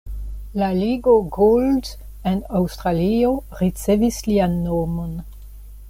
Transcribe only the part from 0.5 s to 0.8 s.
La